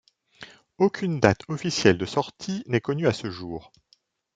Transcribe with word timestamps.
Aucune 0.79 1.19
date 1.19 1.41
officielle 1.47 1.99
de 1.99 2.07
sortie 2.07 2.63
n’est 2.65 2.81
connue 2.81 3.05
à 3.05 3.13
ce 3.13 3.29
jour. 3.29 3.71